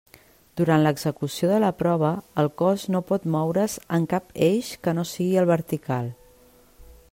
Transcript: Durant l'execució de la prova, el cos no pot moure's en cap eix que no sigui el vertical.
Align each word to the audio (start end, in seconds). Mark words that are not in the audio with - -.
Durant 0.59 0.85
l'execució 0.85 1.49
de 1.51 1.59
la 1.63 1.69
prova, 1.81 2.09
el 2.43 2.49
cos 2.63 2.87
no 2.95 3.03
pot 3.11 3.29
moure's 3.37 3.77
en 3.99 4.09
cap 4.15 4.33
eix 4.49 4.73
que 4.87 4.97
no 5.01 5.07
sigui 5.11 5.39
el 5.43 5.51
vertical. 5.55 6.13